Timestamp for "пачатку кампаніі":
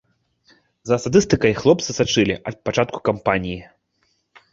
2.71-3.61